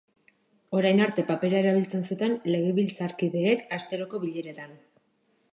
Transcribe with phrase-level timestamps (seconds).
[0.77, 4.79] Orain arte papera erabiltzen zuten legebiltzarkideek asteroko bileretan.